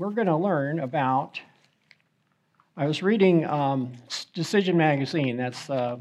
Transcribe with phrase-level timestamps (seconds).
[0.00, 1.38] we're going to learn about.
[2.74, 3.92] I was reading um,
[4.32, 5.98] Decision Magazine, that's uh,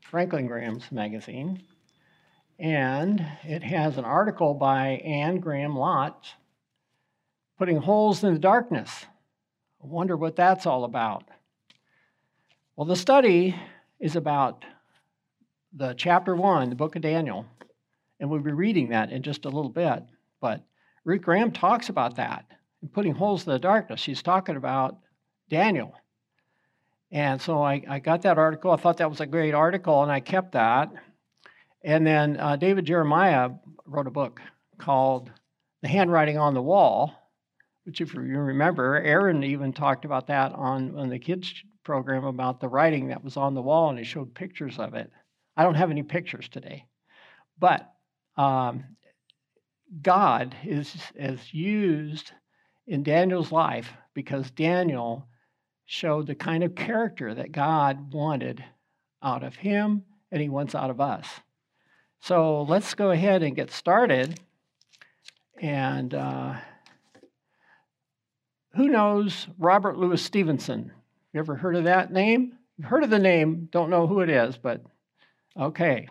[0.00, 1.60] Franklin Graham's magazine,
[2.60, 6.34] and it has an article by Anne Graham Lotz
[7.58, 9.06] putting holes in the darkness.
[9.82, 11.24] I wonder what that's all about.
[12.76, 13.56] Well, the study
[13.98, 14.64] is about
[15.72, 17.44] the chapter one, the book of Daniel,
[18.20, 20.04] and we'll be reading that in just a little bit.
[20.40, 20.62] But
[21.02, 22.46] Ruth Graham talks about that
[22.82, 24.00] and putting holes in the darkness.
[24.00, 24.98] She's talking about
[25.48, 25.94] Daniel.
[27.12, 28.70] And so I, I got that article.
[28.70, 30.90] I thought that was a great article, and I kept that.
[31.82, 33.50] And then uh, David Jeremiah
[33.84, 34.40] wrote a book
[34.78, 35.30] called
[35.82, 37.12] The Handwriting on the Wall,
[37.84, 41.52] which, if you remember, Aaron even talked about that on, on the kids'
[41.82, 45.10] program about the writing that was on the wall, and he showed pictures of it.
[45.56, 46.84] I don't have any pictures today.
[47.58, 47.90] But
[48.36, 48.84] um,
[50.00, 52.32] God is, is used
[52.90, 55.28] in Daniel's life because Daniel
[55.86, 58.64] showed the kind of character that God wanted
[59.22, 60.02] out of him
[60.32, 61.26] and he wants out of us.
[62.20, 64.40] So let's go ahead and get started.
[65.62, 66.56] And uh,
[68.74, 70.90] who knows Robert Louis Stevenson?
[71.32, 72.58] You ever heard of that name?
[72.76, 74.82] You've heard of the name, don't know who it is, but
[75.56, 76.08] okay.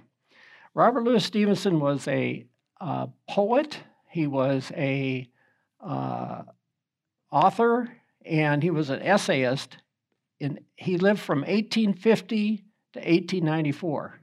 [0.74, 2.46] Robert Louis Stevenson was a
[2.80, 5.28] uh, poet, he was a
[5.82, 6.44] uh,
[7.32, 7.92] author,
[8.26, 9.78] and he was an essayist.
[10.40, 12.58] In, he lived from 1850
[12.94, 14.20] to 1894.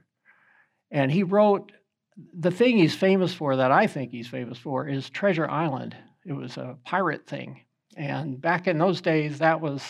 [0.91, 1.71] And he wrote
[2.33, 5.95] the thing he's famous for, that I think he's famous for, is Treasure Island.
[6.25, 7.61] It was a pirate thing.
[7.95, 9.83] And back in those days, that was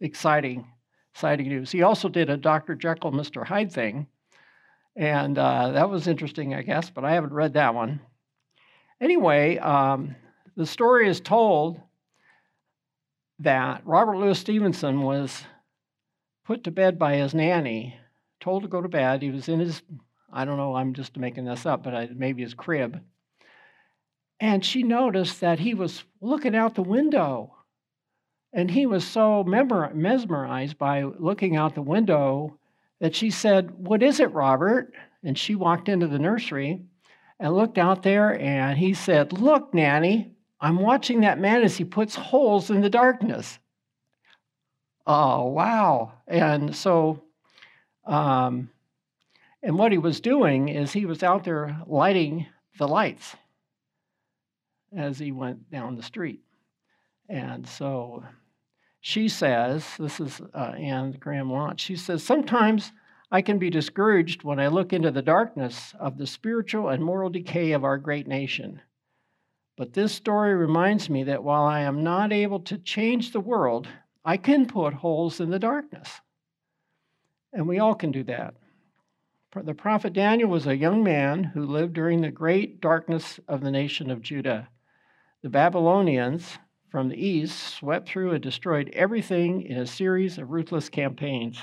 [0.00, 0.66] exciting,
[1.14, 1.70] exciting news.
[1.70, 2.74] He also did a Dr.
[2.74, 3.44] Jekyll, Mr.
[3.44, 4.06] Hyde thing.
[4.96, 8.00] And uh, that was interesting, I guess, but I haven't read that one.
[9.00, 10.14] Anyway, um,
[10.56, 11.80] the story is told
[13.42, 15.44] that Robert Louis Stevenson was
[16.44, 17.96] put to bed by his nanny,
[18.40, 19.22] told to go to bed.
[19.22, 19.82] He was in his,
[20.32, 23.00] I don't know, I'm just making this up, but maybe his crib.
[24.40, 27.54] And she noticed that he was looking out the window.
[28.52, 32.58] And he was so mesmerized by looking out the window
[33.00, 34.92] that she said, What is it, Robert?
[35.24, 36.82] And she walked into the nursery
[37.40, 40.31] and looked out there, and he said, Look, Nanny,
[40.62, 43.58] I'm watching that man as he puts holes in the darkness.
[45.04, 46.12] Oh, wow.
[46.28, 47.24] And so,
[48.06, 48.70] um,
[49.60, 52.46] and what he was doing is he was out there lighting
[52.78, 53.34] the lights
[54.96, 56.40] as he went down the street.
[57.28, 58.22] And so
[59.00, 62.92] she says, this is uh, Anne Graham Lotz, she says, sometimes
[63.32, 67.30] I can be discouraged when I look into the darkness of the spiritual and moral
[67.30, 68.80] decay of our great nation.
[69.76, 73.88] But this story reminds me that while I am not able to change the world,
[74.24, 76.20] I can put holes in the darkness.
[77.52, 78.54] And we all can do that.
[79.54, 83.70] The prophet Daniel was a young man who lived during the great darkness of the
[83.70, 84.68] nation of Judah.
[85.42, 86.58] The Babylonians
[86.90, 91.58] from the east swept through and destroyed everything in a series of ruthless campaigns.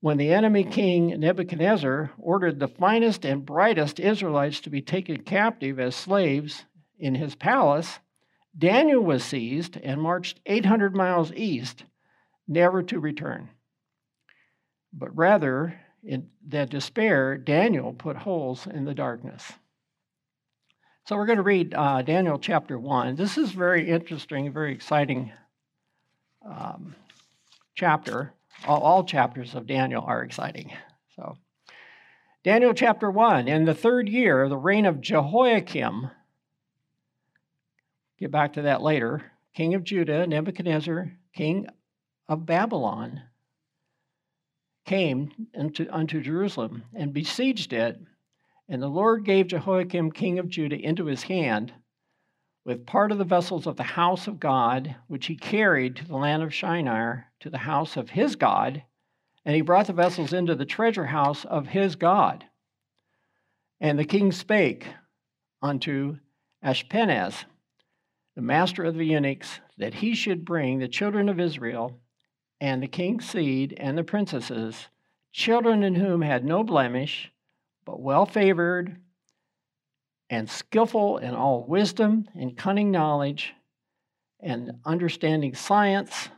[0.00, 5.78] When the enemy king Nebuchadnezzar ordered the finest and brightest Israelites to be taken captive
[5.78, 6.64] as slaves
[7.00, 7.98] in his palace,
[8.56, 11.84] Daniel was seized and marched 800 miles east,
[12.46, 13.48] never to return.
[14.92, 19.52] But rather, in that despair, Daniel put holes in the darkness.
[21.06, 23.16] So we're going to read uh, Daniel chapter 1.
[23.16, 25.32] This is very interesting, very exciting
[26.44, 26.94] um,
[27.74, 28.32] chapter.
[28.66, 30.72] All, all chapters of Daniel are exciting.
[31.16, 31.36] So,
[32.44, 33.48] Daniel chapter 1.
[33.48, 36.10] In the third year of the reign of Jehoiakim,
[38.20, 39.22] Get back to that later.
[39.54, 41.66] King of Judah, Nebuchadnezzar, king
[42.28, 43.22] of Babylon,
[44.84, 47.98] came into, unto Jerusalem and besieged it.
[48.68, 51.72] And the Lord gave Jehoiakim, king of Judah, into his hand
[52.64, 56.16] with part of the vessels of the house of God, which he carried to the
[56.16, 58.82] land of Shinar, to the house of his God.
[59.44, 62.44] And he brought the vessels into the treasure house of his God.
[63.80, 64.86] And the king spake
[65.62, 66.18] unto
[66.62, 67.44] Ashpenaz,
[68.40, 72.00] the master of the eunuchs, that he should bring the children of Israel
[72.58, 74.88] and the king's seed and the princesses,
[75.30, 77.30] children in whom had no blemish,
[77.84, 78.96] but well favored
[80.30, 83.52] and skillful in all wisdom and cunning knowledge
[84.40, 86.30] and understanding science,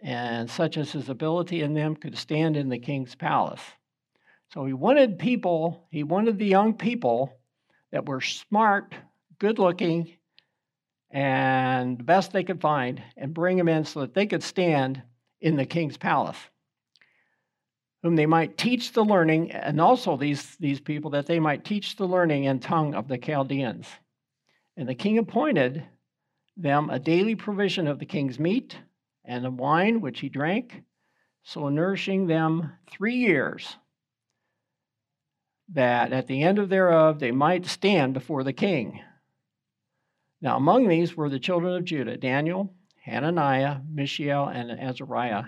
[0.00, 3.62] and such as his ability in them could stand in the king's palace.
[4.52, 7.38] So he wanted people, he wanted the young people
[7.92, 8.96] that were smart,
[9.38, 10.12] good looking,
[11.16, 15.02] and the best they could find and bring them in so that they could stand
[15.40, 16.36] in the king's palace,
[18.02, 21.96] whom they might teach the learning, and also these, these people that they might teach
[21.96, 23.88] the learning and tongue of the Chaldeans.
[24.76, 25.86] And the king appointed
[26.54, 28.76] them a daily provision of the king's meat
[29.24, 30.82] and the wine which he drank,
[31.44, 33.78] so nourishing them three years,
[35.72, 39.00] that at the end of thereof they might stand before the king.
[40.40, 45.44] Now, among these were the children of Judah Daniel, Hananiah, Mishael, and Azariah,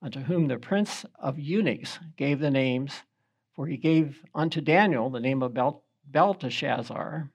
[0.00, 3.02] unto whom the prince of eunuchs gave the names,
[3.54, 7.30] for he gave unto Daniel the name of Bel- Belteshazzar,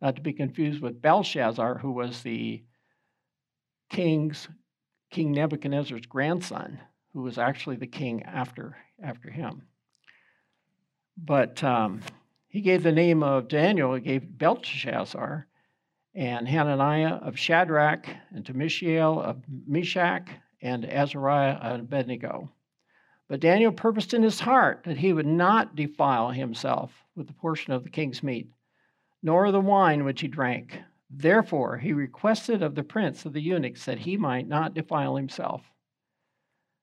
[0.00, 2.62] not to be confused with Belshazzar, who was the
[3.88, 4.48] king's
[5.10, 6.80] King Nebuchadnezzar's grandson,
[7.12, 9.62] who was actually the king after after him.
[11.16, 12.00] But um,
[12.48, 15.46] he gave the name of Daniel, he gave Belteshazzar,
[16.14, 20.28] and Hananiah of Shadrach, and to Mishael of Meshach,
[20.60, 22.50] and Azariah of Abednego.
[23.28, 27.72] But Daniel purposed in his heart that he would not defile himself with the portion
[27.72, 28.50] of the king's meat,
[29.22, 30.80] nor the wine which he drank.
[31.08, 35.62] Therefore he requested of the prince of the eunuchs that he might not defile himself.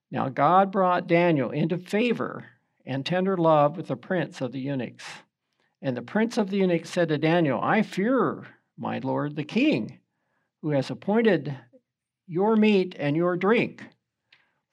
[0.10, 2.46] Now God brought Daniel into favor
[2.86, 5.04] and tender love with the prince of the eunuchs.
[5.82, 8.48] And the prince of the eunuchs said to Daniel, I fear
[8.78, 10.00] my lord the king,
[10.62, 11.58] who has appointed
[12.28, 13.84] your meat and your drink.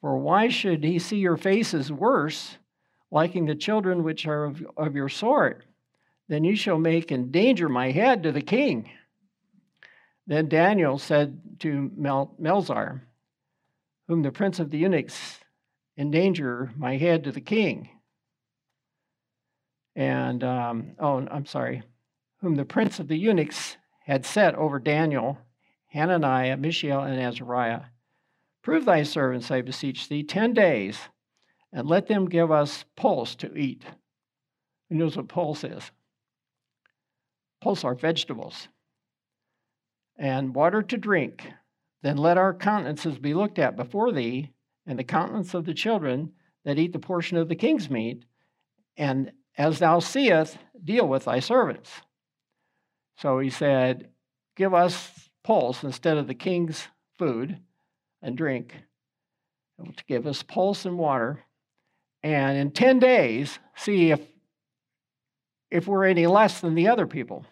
[0.00, 2.58] For why should he see your faces worse,
[3.10, 5.64] liking the children which are of, of your sort?
[6.28, 8.90] Then you shall make endanger my head to the king.
[10.26, 13.02] Then Daniel said to Mel- Melzar,
[14.08, 15.38] whom the prince of the eunuchs
[15.96, 17.88] endanger my head to the king.
[19.96, 21.82] And, um, oh, I'm sorry,
[22.40, 25.38] whom the prince of the eunuchs had set over Daniel,
[25.86, 27.82] Hananiah, Mishael, and Azariah.
[28.62, 30.98] Prove thy servants, I beseech thee, ten days,
[31.72, 33.84] and let them give us pulse to eat.
[34.88, 35.90] Who knows what pulse is?
[37.60, 38.68] Pulse are vegetables.
[40.16, 41.50] And water to drink.
[42.02, 44.50] Then let our countenances be looked at before thee,
[44.86, 46.32] and the countenance of the children
[46.64, 48.24] that eat the portion of the king's meat,
[48.96, 52.02] and as thou seest, deal with thy servants.
[53.16, 54.10] So he said,
[54.56, 56.88] Give us pulse instead of the king's
[57.18, 57.58] food
[58.22, 58.74] and drink,
[59.78, 61.44] to give us pulse and water.
[62.22, 64.20] And in 10 days, see if,
[65.70, 67.44] if we're any less than the other people.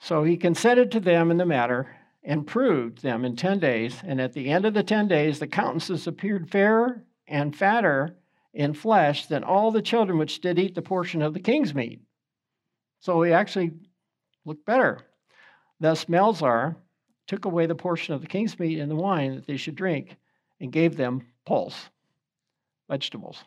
[0.00, 1.94] So he consented to them in the matter
[2.24, 4.00] and proved them in 10 days.
[4.04, 8.16] And at the end of the 10 days, the countenances appeared fairer and fatter
[8.52, 12.00] in flesh than all the children which did eat the portion of the king's meat.
[13.00, 13.72] So he actually
[14.44, 15.00] looked better.
[15.80, 16.76] Thus Melzar
[17.26, 20.16] took away the portion of the king's meat and the wine that they should drink
[20.60, 21.88] and gave them pulse,
[22.88, 23.42] vegetables.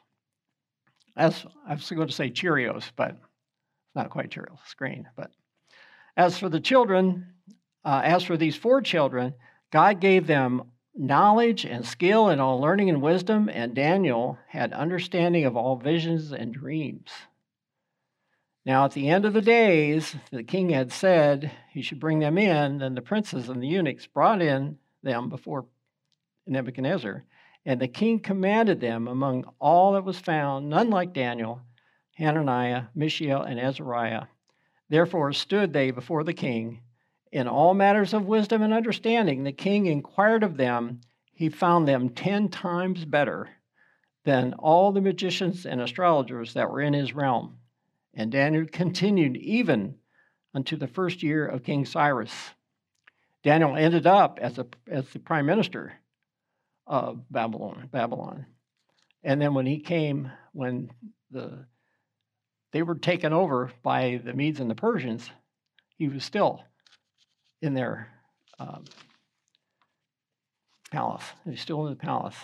[1.15, 5.07] As I was going to say Cheerios, but it's not quite Cheerios, grain.
[5.15, 5.31] But
[6.17, 7.27] as for the children,
[7.83, 9.33] uh, as for these four children,
[9.71, 15.45] God gave them knowledge and skill in all learning and wisdom, and Daniel had understanding
[15.45, 17.11] of all visions and dreams.
[18.65, 22.37] Now, at the end of the days, the king had said he should bring them
[22.37, 22.79] in.
[22.79, 25.67] Then the princes and the eunuchs brought in them before
[26.47, 27.23] Nebuchadnezzar.
[27.63, 31.61] And the king commanded them among all that was found, none like Daniel,
[32.17, 34.25] Hananiah, Mishael, and Azariah.
[34.89, 36.81] Therefore stood they before the king.
[37.31, 41.01] In all matters of wisdom and understanding, the king inquired of them.
[41.33, 43.49] He found them ten times better
[44.23, 47.57] than all the magicians and astrologers that were in his realm.
[48.15, 49.95] And Daniel continued even
[50.53, 52.33] unto the first year of King Cyrus.
[53.43, 55.93] Daniel ended up as, a, as the prime minister
[56.87, 58.45] of Babylon, Babylon.
[59.23, 60.89] And then when he came, when
[61.31, 61.65] the
[62.71, 65.29] they were taken over by the Medes and the Persians,
[65.97, 66.61] he was still
[67.61, 68.09] in their
[68.59, 68.83] um,
[70.91, 71.23] palace.
[71.49, 72.35] He's still in the palace.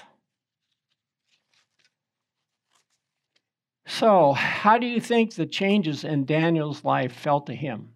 [3.97, 7.89] So, how do you think the changes in Daniel's life felt to him?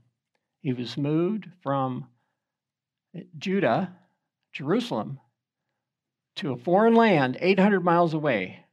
[0.60, 2.10] He was moved from
[3.38, 3.96] Judah,
[4.52, 5.22] Jerusalem,
[6.36, 8.66] to a foreign land 800 miles away.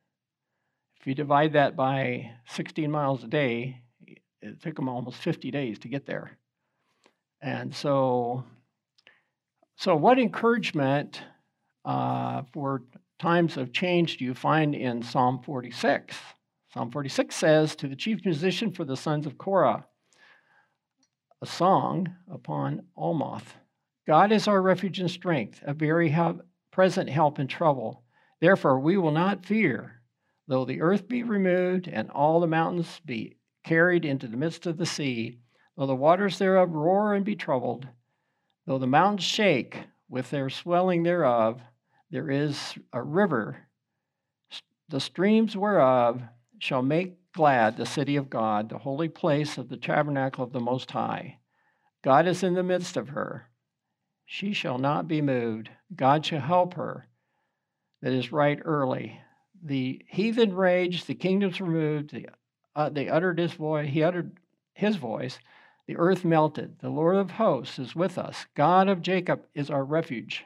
[0.99, 3.83] If you divide that by 16 miles a day,
[4.43, 6.37] it took him almost 50 days to get there.
[7.41, 8.45] And so,
[9.77, 11.23] so what encouragement
[11.85, 12.83] uh, for
[13.21, 16.17] times of change do you find in Psalm 46?
[16.73, 19.85] Psalm 46 says, To the chief musician for the sons of Korah,
[21.43, 23.57] a song upon Alamoth.
[24.07, 26.17] God is our refuge and strength, a very
[26.71, 28.05] present help in trouble.
[28.41, 30.01] Therefore, we will not fear,
[30.49, 34.79] though the earth be removed and all the mountains be carried into the midst of
[34.79, 35.41] the sea,
[35.77, 37.87] though the waters thereof roar and be troubled,
[38.67, 41.61] though the mountains shake with their swelling thereof,
[42.11, 43.69] there is a river,
[44.89, 46.23] the streams whereof
[46.63, 50.61] shall make glad the city of God, the holy place of the tabernacle of the
[50.61, 51.39] Most High.
[52.05, 53.49] God is in the midst of her.
[54.25, 55.71] She shall not be moved.
[55.97, 57.09] God shall help her.
[58.01, 59.21] That is right early.
[59.61, 62.29] The heathen raged, the kingdoms removed, the,
[62.77, 64.39] uh, they uttered his voice, he uttered
[64.73, 65.41] his voice,
[65.89, 66.79] the earth melted.
[66.79, 68.47] The Lord of hosts is with us.
[68.55, 70.45] God of Jacob is our refuge.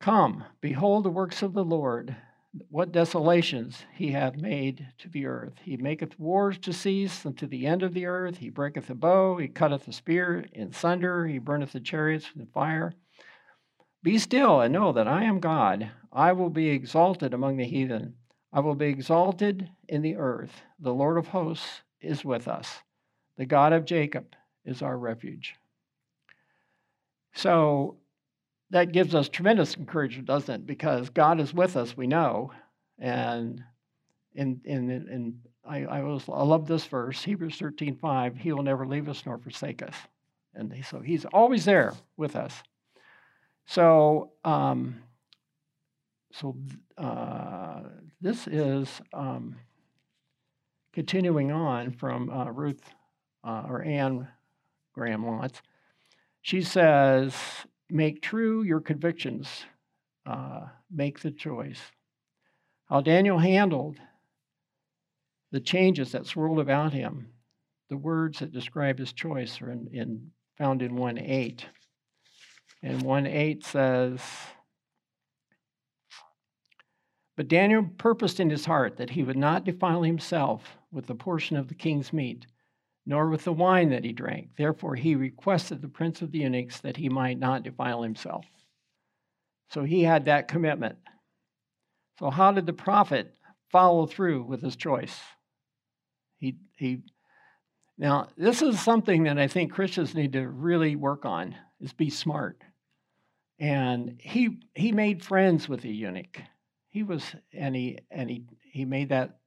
[0.00, 2.16] Come, behold the works of the Lord
[2.68, 5.54] what desolations he hath made to the earth.
[5.62, 8.38] He maketh wars to cease unto the end of the earth.
[8.38, 12.52] He breaketh the bow, he cutteth the spear in sunder, he burneth the chariots with
[12.52, 12.92] fire.
[14.02, 15.90] Be still and know that I am God.
[16.12, 18.16] I will be exalted among the heathen.
[18.52, 20.62] I will be exalted in the earth.
[20.78, 22.82] The Lord of hosts is with us.
[23.38, 24.26] The God of Jacob
[24.64, 25.54] is our refuge.
[27.34, 27.96] So
[28.72, 30.66] that gives us tremendous encouragement, doesn't it?
[30.66, 32.52] Because God is with us, we know.
[32.98, 33.62] And
[34.34, 38.62] in in in I, I was I love this verse, Hebrews 13, 5, he will
[38.62, 39.94] never leave us nor forsake us.
[40.54, 42.62] And so he's always there with us.
[43.66, 45.02] So um,
[46.32, 46.56] so
[46.96, 47.82] uh,
[48.22, 49.56] this is um,
[50.94, 52.82] continuing on from uh, Ruth
[53.44, 54.28] uh, or Anne
[54.94, 55.60] Graham Lotz.
[56.40, 57.34] She says,
[57.92, 59.66] Make true your convictions.
[60.24, 61.78] Uh, make the choice.
[62.86, 63.98] How Daniel handled
[65.50, 67.28] the changes that swirled about him.
[67.90, 71.66] The words that describe his choice are in, in, found in 1 8.
[72.82, 74.22] And 1 8 says,
[77.36, 81.58] But Daniel purposed in his heart that he would not defile himself with the portion
[81.58, 82.46] of the king's meat
[83.04, 84.50] nor with the wine that he drank.
[84.56, 88.46] Therefore, he requested the prince of the eunuchs that he might not defile himself.
[89.70, 90.98] So he had that commitment.
[92.18, 93.34] So, how did the prophet
[93.70, 95.18] follow through with his choice?
[96.38, 97.02] He, he,
[97.98, 102.10] now, this is something that I think Christians need to really work on is be
[102.10, 102.60] smart.
[103.58, 106.40] And he, he made friends with the eunuch.
[106.88, 109.38] He was, and he, and he, he made that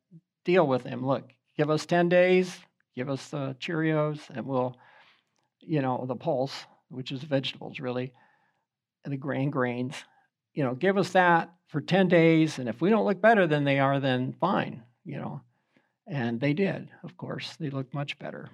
[0.44, 1.06] deal with him.
[1.06, 2.58] Look, give us 10 days,
[2.96, 4.78] give us the Cheerios, and we'll,
[5.60, 8.14] you know, the pulse, which is vegetables really,
[9.04, 9.96] and the grain grains.
[10.54, 13.64] You know, give us that for 10 days, and if we don't look better than
[13.64, 15.42] they are, then fine, you know.
[16.08, 17.56] And they did, of course.
[17.60, 18.50] They looked much better.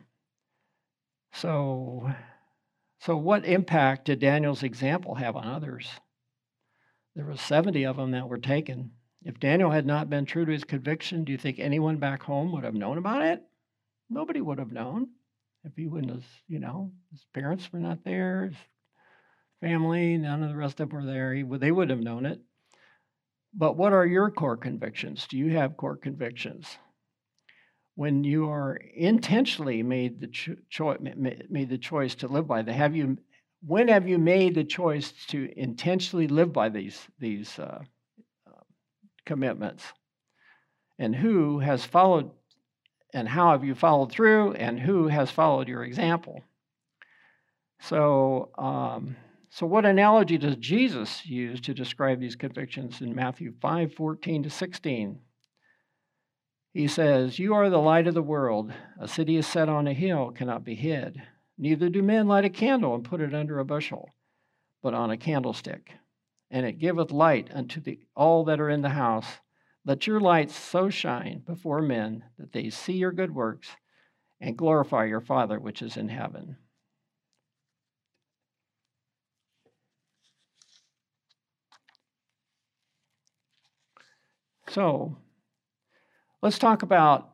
[1.33, 2.11] So,
[2.99, 5.87] so what impact did Daniel's example have on others?
[7.15, 8.91] There were 70 of them that were taken.
[9.23, 12.51] If Daniel had not been true to his conviction, do you think anyone back home
[12.53, 13.43] would have known about it?
[14.11, 15.07] Nobody would have known
[15.63, 18.57] if he wouldn't have, you know, his parents were not there, his
[19.61, 21.33] family, none of the rest of them were there.
[21.33, 22.41] He, they would have known it.
[23.53, 25.27] But what are your core convictions?
[25.29, 26.77] Do you have core convictions?
[27.95, 32.73] When you are intentionally made the cho- cho- made the choice to live by the,
[32.73, 33.17] have you?
[33.63, 37.83] When have you made the choice to intentionally live by these these uh,
[38.47, 38.63] uh,
[39.25, 39.83] commitments?
[40.97, 42.31] And who has followed
[43.13, 46.43] and how have you followed through and who has followed your example?
[47.79, 49.15] So um,
[49.49, 54.49] so what analogy does jesus use to describe these convictions in matthew 5 14 to
[54.49, 55.19] 16
[56.73, 58.71] he says you are the light of the world.
[58.97, 61.21] A city is set on a hill cannot be hid.
[61.57, 64.09] Neither do men light a candle and put it under a bushel
[64.81, 65.91] but on a candlestick.
[66.49, 69.39] And it giveth light unto the, all that are in the house
[69.85, 73.69] let your light so shine before men that they see your good works
[74.39, 76.57] and glorify your Father which is in heaven.
[84.69, 85.17] So,
[86.41, 87.29] let's talk about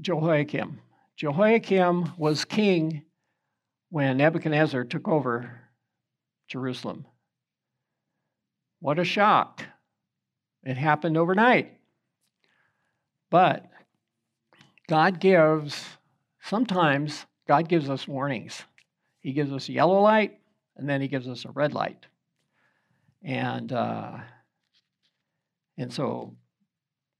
[0.00, 0.80] Jehoiakim.
[1.16, 3.04] Jehoiakim was king
[3.88, 5.58] when Nebuchadnezzar took over
[6.48, 7.06] Jerusalem.
[8.80, 9.64] What a shock!
[10.64, 11.75] It happened overnight.
[13.30, 13.66] But
[14.88, 15.84] God gives,
[16.42, 18.62] sometimes God gives us warnings.
[19.20, 20.38] He gives us a yellow light,
[20.76, 22.06] and then He gives us a red light.
[23.22, 24.18] And, uh,
[25.76, 26.36] and so,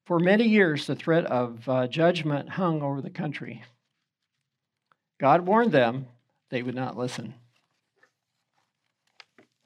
[0.04, 3.64] for many years, the threat of uh, judgment hung over the country.
[5.18, 6.06] God warned them
[6.50, 7.34] they would not listen.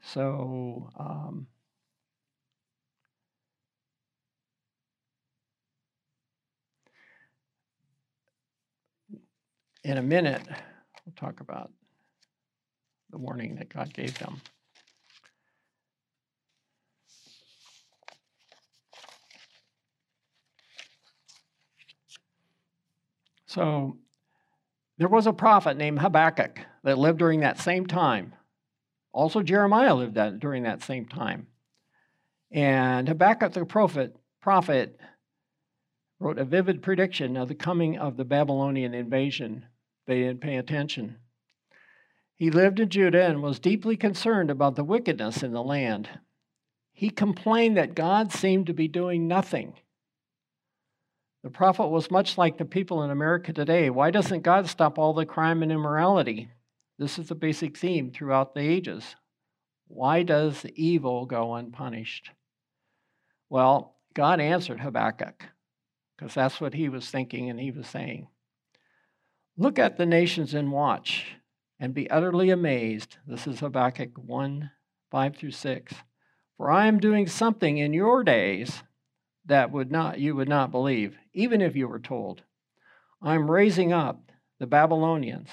[0.02, 1.47] So, um,
[9.84, 11.70] in a minute, we'll talk about
[13.10, 14.40] the warning that God gave them.
[23.46, 23.99] So
[24.99, 28.34] there was a prophet named Habakkuk that lived during that same time.
[29.12, 31.49] Also, Jeremiah lived that, during that same time.
[32.52, 35.00] And Habakkuk the prophet, prophet
[36.21, 39.65] wrote a vivid prediction of the coming of the Babylonian invasion.
[40.07, 41.17] They didn't pay attention.
[42.37, 46.09] He lived in Judah and was deeply concerned about the wickedness in the land.
[46.93, 49.75] He complained that God seemed to be doing nothing.
[51.43, 53.89] The prophet was much like the people in America today.
[53.89, 56.50] Why doesn't God stop all the crime and immorality?
[56.99, 59.17] This is the basic theme throughout the ages.
[59.89, 62.31] Why does evil go unpunished?
[63.49, 65.45] Well, God answered Habakkuk
[66.21, 68.29] because that's what he was thinking and he was saying.
[69.57, 71.37] Look at the nations and watch
[71.79, 73.17] and be utterly amazed.
[73.27, 74.71] This is Habakkuk 1
[75.11, 75.95] 5 through 6.
[76.59, 78.83] For I am doing something in your days
[79.47, 82.43] that would not you would not believe, even if you were told.
[83.23, 85.49] I'm raising up the Babylonians,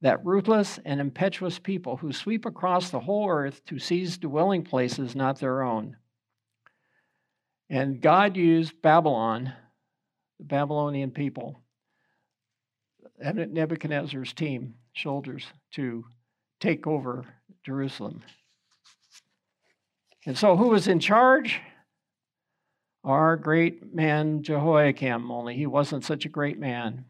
[0.00, 5.14] that ruthless and impetuous people who sweep across the whole earth to seize dwelling places
[5.14, 5.96] not their own.
[7.70, 9.54] And God used Babylon,
[10.38, 11.60] the Babylonian people,
[13.18, 16.04] Nebuchadnezzar's team, shoulders, to
[16.60, 17.24] take over
[17.64, 18.22] Jerusalem.
[20.26, 21.60] And so, who was in charge?
[23.04, 27.04] Our great man Jehoiakim, only he wasn't such a great man.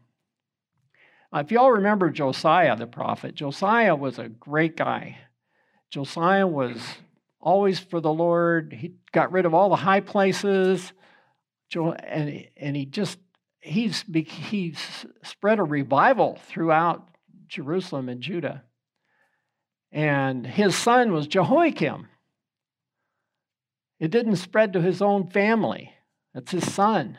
[1.33, 5.17] If y'all remember Josiah the prophet, Josiah was a great guy.
[5.89, 6.81] Josiah was
[7.39, 8.73] always for the Lord.
[8.73, 10.93] He got rid of all the high places,
[11.73, 13.19] and, and he just
[13.65, 14.75] he's he
[15.23, 17.07] spread a revival throughout
[17.47, 18.63] Jerusalem and Judah.
[19.91, 22.07] And his son was Jehoiakim.
[23.99, 25.93] It didn't spread to his own family.
[26.33, 27.17] That's his son.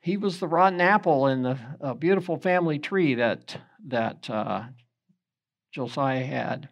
[0.00, 1.58] He was the rotten apple in the
[1.98, 4.64] beautiful family tree that, that uh,
[5.72, 6.68] Josiah had.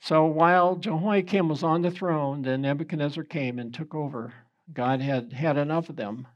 [0.00, 4.34] So while Jehoiakim was on the throne, then Nebuchadnezzar came and took over.
[4.72, 6.26] God had had enough of them.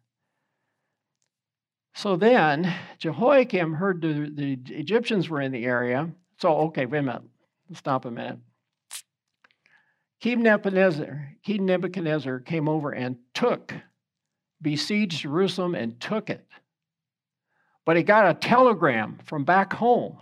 [1.94, 6.10] So then Jehoiakim heard the, the Egyptians were in the area.
[6.38, 7.22] So, okay, wait a minute.
[7.74, 8.38] Stop a minute.
[10.20, 13.74] King Nebuchadnezzar, King Nebuchadnezzar came over and took,
[14.60, 16.46] besieged Jerusalem and took it.
[17.86, 20.18] But he got a telegram from back home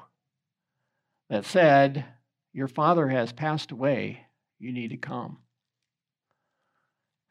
[1.29, 2.05] that said,
[2.53, 4.25] Your father has passed away.
[4.59, 5.39] You need to come.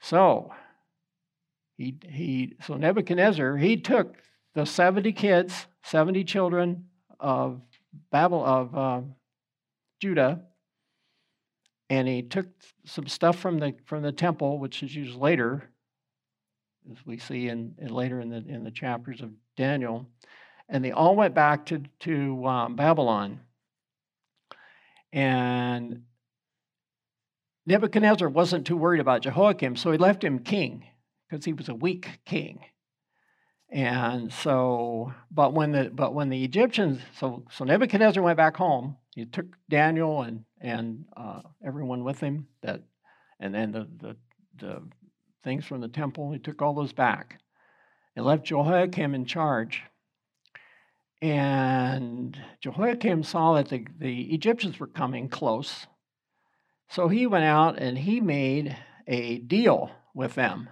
[0.01, 0.53] So,
[1.77, 4.15] he, he, so Nebuchadnezzar, he took
[4.57, 6.85] the 70 kids, 70 children
[7.19, 7.61] of
[8.11, 9.01] Babel, of uh,
[10.01, 10.41] Judah,
[11.91, 12.47] and he took
[12.83, 15.69] some stuff from the from the temple, which is used later,
[16.91, 20.07] as we see in, in later in the in the chapters of Daniel,
[20.67, 23.41] and they all went back to to um, Babylon.
[25.13, 26.01] And
[27.67, 30.83] Nebuchadnezzar wasn't too worried about Jehoiakim, so he left him king
[31.29, 32.61] because he was a weak king.
[33.69, 38.97] And so, but when the but when the Egyptians, so so Nebuchadnezzar went back home.
[39.13, 42.83] He took Daniel and and uh, everyone with him that,
[43.39, 44.15] and then the, the
[44.57, 44.83] the
[45.43, 46.31] things from the temple.
[46.31, 47.41] He took all those back,
[48.15, 49.83] and left Jehoiakim in charge.
[51.21, 55.87] And Jehoiakim saw that the, the Egyptians were coming close,
[56.89, 58.77] so he went out and he made
[59.07, 60.69] a deal with them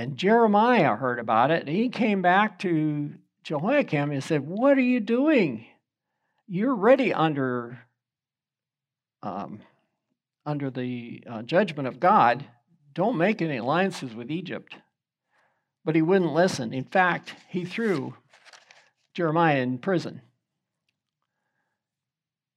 [0.00, 1.66] and Jeremiah heard about it.
[1.66, 3.12] And he came back to
[3.44, 5.66] Jehoiakim and said, What are you doing?
[6.48, 7.80] You're ready under,
[9.22, 9.60] um,
[10.46, 12.46] under the uh, judgment of God.
[12.94, 14.74] Don't make any alliances with Egypt.
[15.84, 16.72] But he wouldn't listen.
[16.72, 18.14] In fact, he threw
[19.12, 20.22] Jeremiah in prison.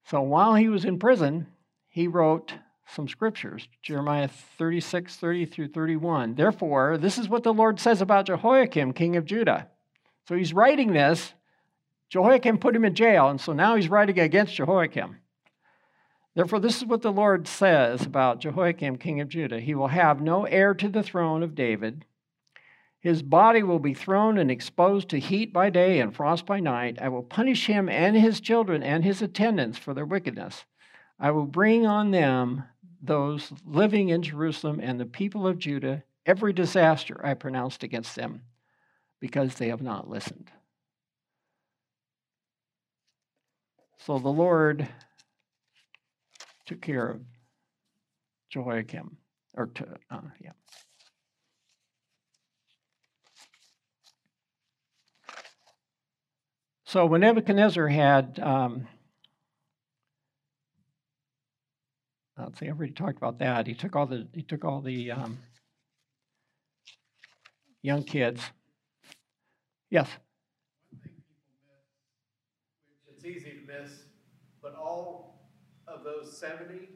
[0.06, 1.48] So while he was in prison,
[1.90, 2.54] he wrote
[2.88, 6.36] some scriptures Jeremiah 36, 30 through 31.
[6.36, 9.68] Therefore, this is what the Lord says about Jehoiakim, king of Judah.
[10.28, 11.34] So he's writing this.
[12.10, 15.18] Jehoiakim put him in jail, and so now he's writing against Jehoiakim.
[16.36, 19.60] Therefore, this is what the Lord says about Jehoiakim, king of Judah.
[19.60, 22.06] He will have no heir to the throne of David.
[23.00, 26.98] His body will be thrown and exposed to heat by day and frost by night.
[27.02, 30.66] I will punish him and his children and his attendants for their wickedness.
[31.20, 32.64] I will bring on them,
[33.04, 38.44] those living in Jerusalem and the people of Judah, every disaster I pronounced against them,
[39.20, 40.50] because they have not listened.
[43.98, 44.88] So the Lord
[46.66, 47.22] took care of
[48.50, 49.18] Jehoiakim,
[49.54, 50.52] or to, uh, yeah.
[56.86, 58.88] So when Nebuchadnezzar had, um,
[62.38, 63.68] let's see, I already talked about that.
[63.68, 65.38] He took all the he took all the um,
[67.82, 68.42] young kids.
[69.90, 70.10] Yes.
[73.08, 73.92] It's easy to miss,
[74.62, 75.50] but all
[75.88, 76.90] of those seventy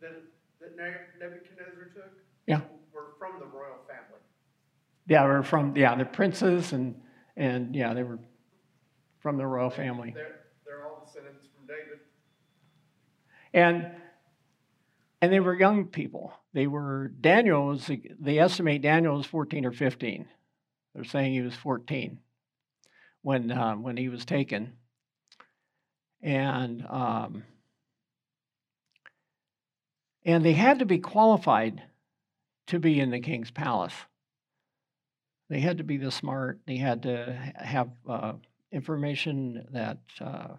[0.00, 0.22] that,
[0.60, 2.12] that Nebuchadnezzar took.
[2.46, 2.60] Yeah.
[2.92, 4.20] Were from the royal family.
[5.08, 7.00] Yeah, we're from yeah the princes and
[7.36, 8.18] and yeah they were
[9.20, 10.12] from the royal family.
[10.14, 12.00] They're, they're all descendants from David.
[13.54, 13.92] And
[15.26, 16.32] and they were young people.
[16.52, 20.24] They were Daniel was they estimate Daniel was 14 or 15.
[20.94, 22.20] They're saying he was 14
[23.22, 24.74] when uh, when he was taken.
[26.22, 27.42] And um,
[30.24, 31.82] and they had to be qualified
[32.68, 33.94] to be in the king's palace.
[35.50, 36.60] They had to be the smart.
[36.68, 38.34] They had to have uh,
[38.70, 40.54] information that uh,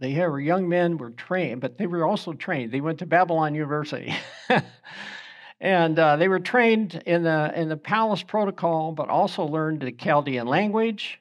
[0.00, 2.72] they were young men were trained, but they were also trained.
[2.72, 4.14] They went to Babylon University,
[5.60, 9.92] and uh, they were trained in the in the palace protocol, but also learned the
[9.92, 11.20] Chaldean language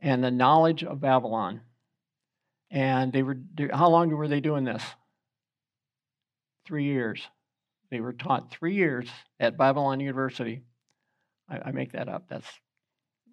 [0.00, 1.60] and the knowledge of Babylon.
[2.70, 3.38] And they were
[3.72, 4.82] how long were they doing this?
[6.66, 7.22] Three years.
[7.90, 10.62] They were taught three years at Babylon University.
[11.48, 12.28] I, I make that up.
[12.28, 12.48] That's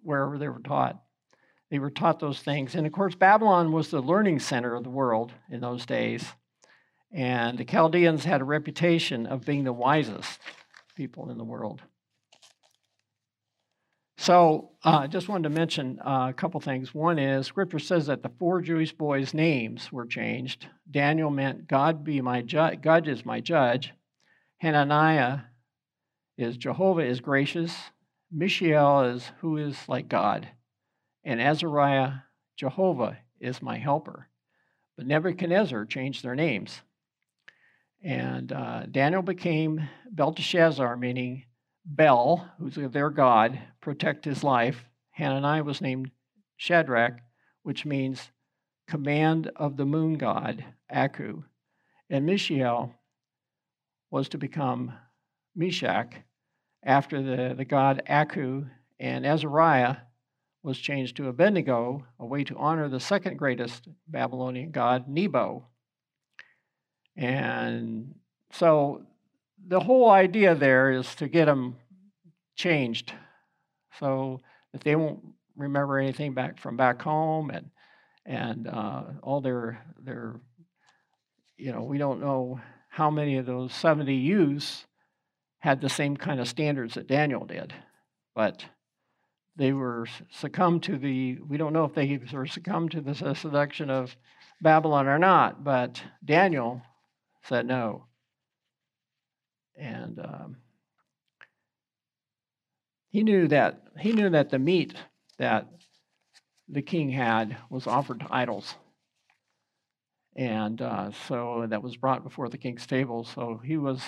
[0.02, 1.02] wherever they were taught.
[1.74, 2.76] They were taught those things.
[2.76, 6.24] And of course, Babylon was the learning center of the world in those days.
[7.10, 10.38] And the Chaldeans had a reputation of being the wisest
[10.94, 11.82] people in the world.
[14.18, 16.94] So uh, I just wanted to mention uh, a couple things.
[16.94, 20.68] One is Scripture says that the four Jewish boys' names were changed.
[20.88, 22.82] Daniel meant God be my judge.
[22.82, 23.92] God is my judge.
[24.58, 25.40] Hananiah
[26.38, 27.76] is Jehovah is gracious.
[28.30, 30.50] Mishael is who is like God
[31.24, 32.12] and Azariah,
[32.56, 34.28] Jehovah is my helper.
[34.96, 36.82] But Nebuchadnezzar changed their names.
[38.02, 41.44] And uh, Daniel became Belteshazzar, meaning
[41.86, 44.84] Bel, who's their God, protect his life.
[45.12, 46.10] Hananiah was named
[46.56, 47.20] Shadrach,
[47.62, 48.30] which means
[48.86, 51.44] command of the moon god, Aku.
[52.10, 52.94] And Mishael
[54.10, 54.92] was to become
[55.56, 56.14] Meshach
[56.84, 58.66] after the, the god Aku.
[59.00, 59.96] And Azariah
[60.64, 65.66] was changed to Abednego, a way to honor the second greatest Babylonian god, Nebo.
[67.16, 68.14] And
[68.50, 69.02] so
[69.68, 71.76] the whole idea there is to get them
[72.56, 73.12] changed
[73.98, 74.40] so
[74.72, 75.20] that they won't
[75.54, 77.70] remember anything back from back home and
[78.26, 80.40] and uh, all their their
[81.56, 84.86] you know we don't know how many of those 70 youths
[85.58, 87.72] had the same kind of standards that Daniel did
[88.34, 88.64] but
[89.56, 93.90] they were succumbed to the we don't know if they were succumbed to the seduction
[93.90, 94.16] of
[94.60, 96.82] babylon or not but daniel
[97.44, 98.06] said no.
[99.76, 100.56] And um,
[103.10, 104.94] he knew that he knew that the meat
[105.38, 105.68] that
[106.68, 108.76] the king had was offered to idols.
[110.36, 113.24] And uh, so that was brought before the king's table.
[113.24, 114.00] So he was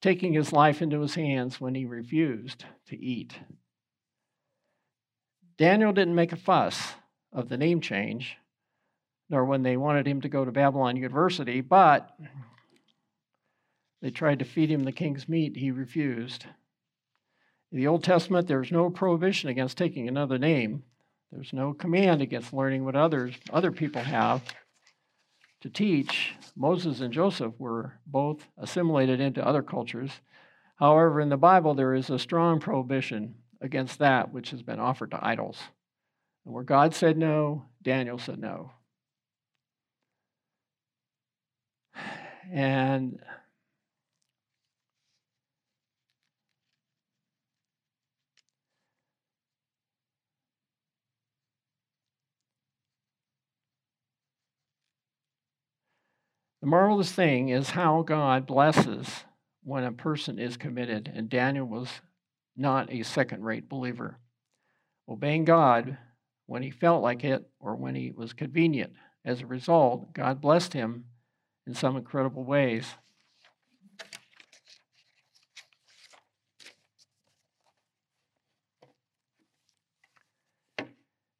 [0.00, 3.38] taking his life into his hands when he refused to eat
[5.56, 6.94] Daniel didn't make a fuss
[7.32, 8.36] of the name change,
[9.30, 12.10] nor when they wanted him to go to Babylon University, but
[14.02, 15.56] they tried to feed him the king's meat.
[15.56, 16.46] He refused.
[17.70, 20.82] In the Old Testament, there's no prohibition against taking another name.
[21.30, 24.42] There's no command against learning what others, other people have
[25.60, 26.34] to teach.
[26.56, 30.10] Moses and Joseph were both assimilated into other cultures.
[30.76, 35.10] However, in the Bible, there is a strong prohibition against that which has been offered
[35.10, 35.58] to idols.
[36.44, 38.72] And where God said no, Daniel said no.
[42.52, 43.18] And
[56.60, 59.24] the marvelous thing is how God blesses
[59.62, 61.10] when a person is committed.
[61.12, 61.88] And Daniel was
[62.56, 64.18] not a second rate believer,
[65.08, 65.98] obeying God
[66.46, 68.92] when he felt like it or when he was convenient.
[69.24, 71.06] As a result, God blessed him
[71.66, 72.94] in some incredible ways.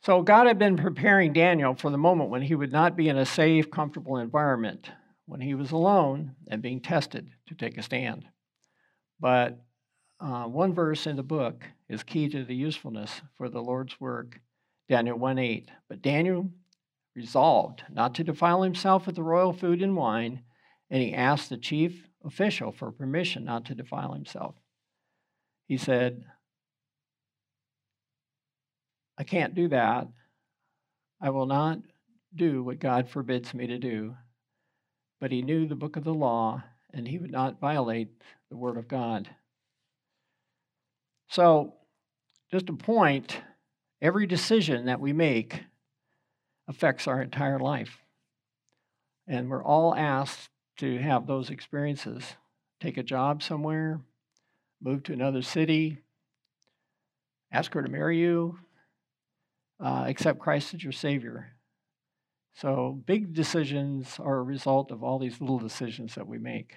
[0.03, 3.17] So, God had been preparing Daniel for the moment when he would not be in
[3.17, 4.91] a safe, comfortable environment,
[5.25, 8.27] when he was alone and being tested to take a stand.
[9.19, 9.59] But
[10.21, 14.41] uh, one verse in the book is key to the usefulness for the Lord's work
[14.89, 15.71] Daniel 1 8.
[15.89, 16.51] But Daniel
[17.15, 20.43] resolved not to defile himself with the royal food and wine,
[20.91, 24.55] and he asked the chief official for permission not to defile himself.
[25.67, 26.25] He said,
[29.17, 30.09] I can't do that.
[31.21, 31.79] I will not
[32.35, 34.17] do what God forbids me to do.
[35.21, 38.11] But he knew the book of the law, and he would not violate
[38.51, 39.29] the word of God.
[41.29, 41.75] So,
[42.51, 43.41] just a point
[44.01, 45.65] every decision that we make
[46.69, 47.99] affects our entire life.
[49.27, 52.37] And we're all asked to have those experiences.
[52.81, 54.01] Take a job somewhere,
[54.83, 55.99] move to another city,
[57.51, 58.59] ask her to marry you,
[59.81, 61.55] uh, accept Christ as your Savior.
[62.57, 66.75] So, big decisions are a result of all these little decisions that we make.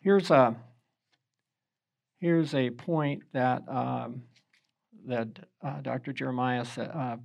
[0.00, 0.56] Here's a
[2.18, 4.22] here's a point that um,
[5.06, 5.28] that
[5.64, 6.12] uh, Dr.
[6.12, 7.16] Jeremiah uh,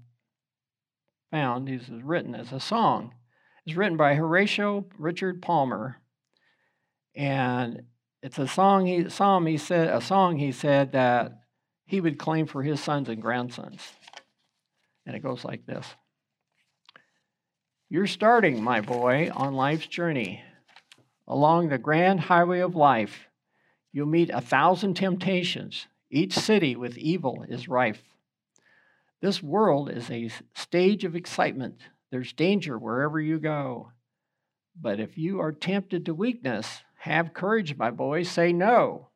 [1.31, 1.67] found.
[1.67, 3.13] He's written as a song.
[3.65, 5.97] It's written by Horatio Richard Palmer,
[7.15, 7.83] and
[8.21, 8.85] it's a song.
[8.85, 9.45] He psalm.
[9.45, 10.37] He said a song.
[10.37, 11.41] He said that
[11.85, 13.81] he would claim for his sons and grandsons.
[15.05, 15.85] And it goes like this
[17.89, 20.43] You're starting, my boy, on life's journey.
[21.27, 23.27] Along the grand highway of life,
[23.91, 25.87] you'll meet a thousand temptations.
[26.09, 28.01] Each city with evil is rife.
[29.21, 31.79] This world is a stage of excitement.
[32.11, 33.91] There's danger wherever you go.
[34.79, 38.23] But if you are tempted to weakness, have courage, my boy.
[38.23, 39.09] Say no.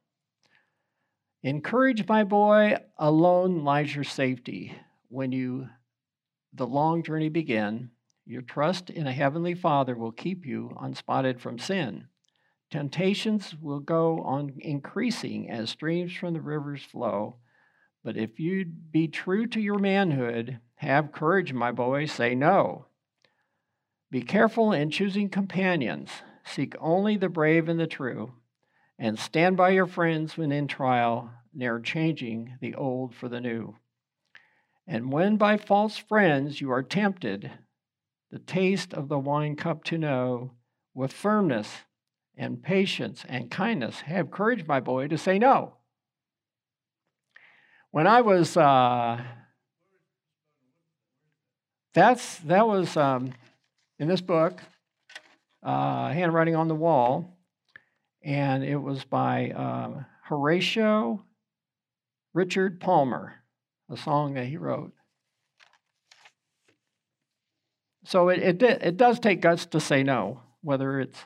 [1.43, 4.75] Encourage my boy, alone lies your safety.
[5.09, 5.69] When you
[6.53, 7.91] the long journey begin,
[8.25, 12.07] your trust in a heavenly Father will keep you unspotted from sin.
[12.71, 17.37] Temptations will go on increasing as streams from the rivers flow.
[18.03, 22.85] But if you be true to your manhood, have courage, my boy, say no.
[24.11, 26.09] Be careful in choosing companions.
[26.43, 28.33] Seek only the brave and the true
[28.97, 33.75] and stand by your friends when in trial, ne'er changing the old for the new.
[34.87, 37.51] And when by false friends you are tempted,
[38.31, 40.51] the taste of the wine cup to know,
[40.93, 41.69] with firmness
[42.37, 45.73] and patience and kindness, have courage, my boy, to say no.
[47.91, 49.23] When I was, uh,
[51.93, 53.31] that's that was um,
[53.99, 54.61] in this book,
[55.63, 57.35] uh, handwriting on the wall
[58.25, 61.23] and it was by uh, Horatio
[62.33, 63.35] Richard Palmer,
[63.89, 64.91] a song that he wrote.
[68.03, 71.19] So it, it, it does take guts to say no, whether it's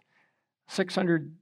[0.69, 1.35] 600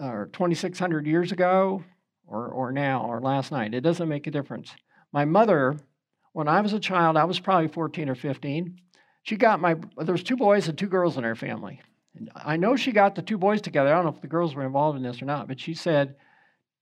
[0.00, 1.84] or 2,600 years ago
[2.26, 3.74] or, or now or last night.
[3.74, 4.74] It doesn't make a difference.
[5.12, 5.76] My mother,
[6.32, 8.76] when I was a child, I was probably 14 or 15.
[9.22, 11.80] She got my, there was two boys and two girls in our family.
[12.34, 13.92] I know she got the two boys together.
[13.92, 16.16] I don't know if the girls were involved in this or not, but she said,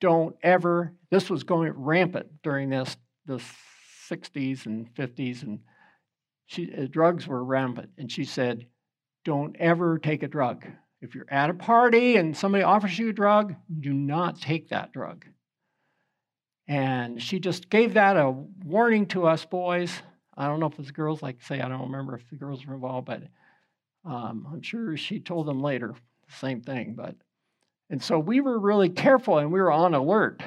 [0.01, 3.43] "Don't ever." This was going rampant during this the
[4.09, 5.61] 60s and 50s, and
[6.47, 7.91] she uh, drugs were rampant.
[7.99, 8.67] And she said,
[9.25, 10.67] "Don't ever take a drug.
[11.01, 14.93] If you're at a party and somebody offers you a drug, do not take that
[14.93, 15.27] drug."
[16.69, 18.31] And she just gave that a
[18.65, 20.03] warning to us boys.
[20.37, 22.67] I don't know if it was girls, like say, I don't remember if the girls
[22.67, 23.23] were involved, but
[24.05, 25.95] um, I'm sure she told them later
[26.27, 27.15] the same thing, but
[27.89, 30.43] and so we were really careful and we were on alert.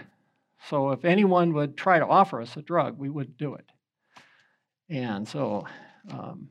[0.67, 3.65] So if anyone would try to offer us a drug, we would do it.
[4.89, 5.65] And so,
[6.11, 6.49] um,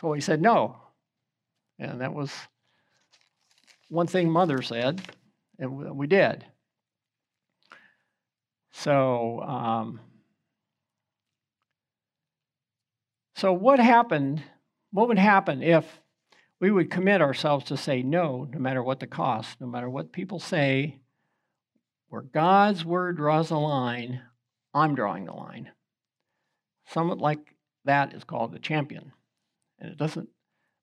[0.00, 0.76] so he said no,
[1.78, 2.32] and that was
[3.88, 5.02] one thing Mother said,
[5.58, 6.44] and we did.
[8.70, 10.00] So, um,
[13.34, 14.42] so what happened
[14.90, 16.00] what would happen if
[16.60, 20.12] we would commit ourselves to say no, no matter what the cost, no matter what
[20.12, 20.98] people say,
[22.08, 24.22] where God's word draws a line,
[24.74, 25.70] I'm drawing the line.
[26.86, 29.12] Someone like that is called a champion.
[29.78, 30.28] And it doesn't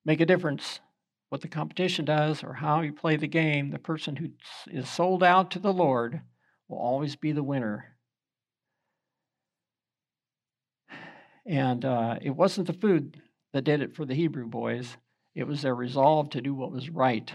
[0.04, 0.80] make a difference
[1.36, 3.68] what the competition does or how you play the game.
[3.68, 4.30] The person who
[4.70, 6.22] is sold out to the Lord
[6.66, 7.94] will always be the winner.
[11.44, 13.20] And uh, it wasn't the food
[13.52, 14.96] that did it for the Hebrew boys.
[15.34, 17.30] It was their resolve to do what was right.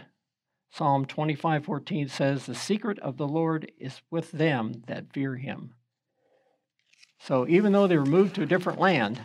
[0.71, 5.75] Psalm 25:14 says, "The secret of the Lord is with them that fear him."
[7.19, 9.21] So even though they were moved to a different land,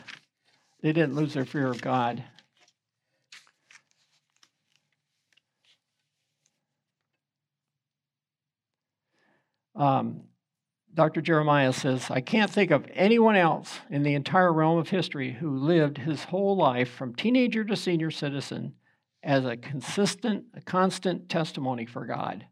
[0.83, 2.23] they didn't lose their fear of God.
[9.77, 10.23] Um,
[10.95, 11.21] Dr.
[11.21, 15.59] Jeremiah says, I can't think of anyone else in the entire realm of history who
[15.59, 18.75] lived his whole life from teenager to senior citizen
[19.23, 22.47] as a consistent, a constant testimony for God.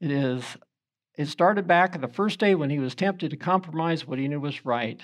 [0.00, 0.56] It is
[1.16, 4.40] it started back the first day when he was tempted to compromise what he knew
[4.40, 5.00] was right.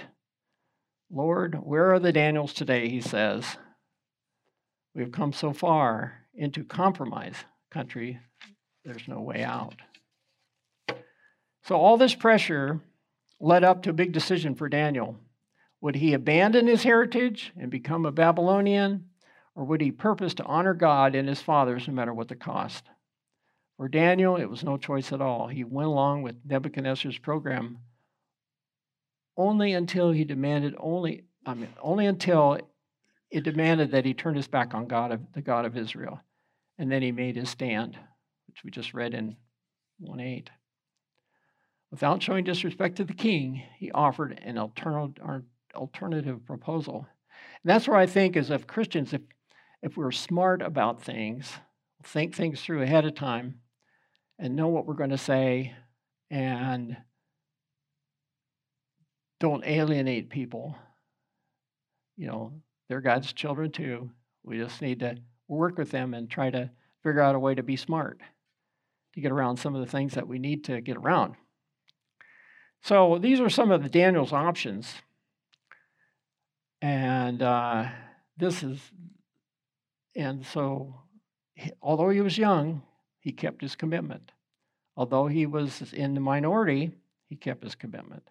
[1.08, 2.88] Lord, where are the Daniels today?
[2.88, 3.56] He says.
[4.92, 7.36] We've come so far into compromise
[7.70, 8.18] country,
[8.84, 9.76] there's no way out.
[11.64, 12.80] So, all this pressure
[13.38, 15.16] led up to a big decision for Daniel.
[15.80, 19.06] Would he abandon his heritage and become a Babylonian,
[19.54, 22.84] or would he purpose to honor God and his fathers no matter what the cost?
[23.76, 25.48] For Daniel, it was no choice at all.
[25.48, 27.78] He went along with Nebuchadnezzar's program
[29.36, 32.58] only until he demanded only I mean only until
[33.30, 36.20] it demanded that he turn his back on God the God of Israel.
[36.78, 37.98] And then he made his stand,
[38.46, 39.36] which we just read in
[39.98, 40.50] 1 8.
[41.90, 47.06] Without showing disrespect to the king, he offered an alternative proposal.
[47.62, 49.22] And that's where I think, as if Christians, if,
[49.82, 51.52] if we're smart about things,
[52.04, 53.60] think things through ahead of time,
[54.38, 55.74] and know what we're going to say,
[56.30, 56.96] and
[59.40, 60.76] don't alienate people.
[62.16, 62.52] You know,
[62.88, 64.10] they're God's children too.
[64.44, 65.16] We just need to
[65.48, 66.70] work with them and try to
[67.02, 68.20] figure out a way to be smart
[69.14, 71.34] to get around some of the things that we need to get around.
[72.82, 74.94] So these are some of the Daniel's options.
[76.82, 77.88] And uh,
[78.36, 78.80] this is,
[80.16, 80.94] and so
[81.82, 82.82] although he was young,
[83.20, 84.32] he kept his commitment.
[84.96, 86.92] Although he was in the minority,
[87.28, 88.28] he kept his commitment.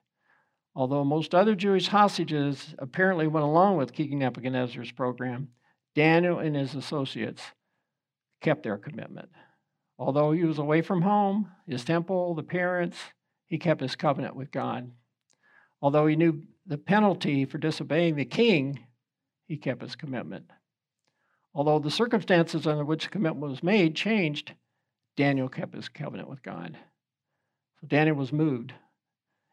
[0.76, 5.50] Although most other Jewish hostages apparently went along with King Nebuchadnezzar's program,
[5.96, 7.44] Daniel and his associates
[8.42, 9.30] kept their commitment.
[9.98, 12.98] Although he was away from home, his temple, the parents,
[13.50, 14.92] he kept his covenant with God.
[15.82, 18.80] Although he knew the penalty for disobeying the king,
[19.48, 20.46] he kept his commitment.
[21.54, 24.54] Although the circumstances under which the commitment was made changed,
[25.18, 26.78] Daniel kept his covenant with God.
[27.82, 28.74] So Daniel was moved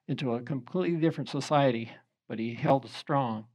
[0.06, 1.90] into a completely different society,
[2.28, 3.46] but he held strong.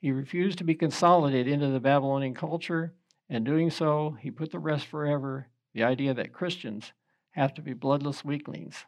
[0.00, 2.94] He refused to be consolidated into the Babylonian culture,
[3.28, 6.92] and doing so, he put to rest forever the idea that Christians
[7.32, 8.86] have to be bloodless weaklings.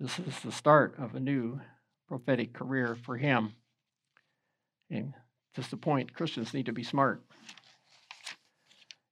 [0.00, 1.60] This is the start of a new
[2.08, 3.52] prophetic career for him.
[4.90, 5.12] And
[5.54, 7.22] just the point Christians need to be smart.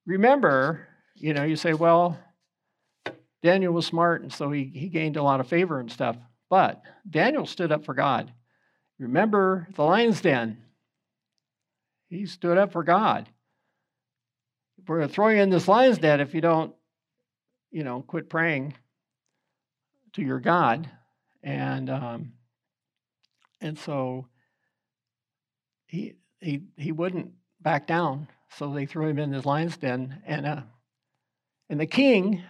[0.06, 2.18] Remember, you know, you say, well,
[3.42, 6.16] Daniel was smart, and so he, he gained a lot of favor and stuff.
[6.48, 8.32] But Daniel stood up for God.
[8.98, 10.56] Remember the lion's den.
[12.08, 13.28] He stood up for God.
[14.86, 16.74] We're going to throw you in this lion's den if you don't,
[17.70, 18.72] you know, quit praying
[20.14, 20.90] to your God,
[21.42, 22.32] and um,
[23.60, 24.26] and so
[25.86, 28.28] he he he wouldn't back down.
[28.56, 30.62] So they threw him in this lion's den, and uh,
[31.68, 32.42] and the king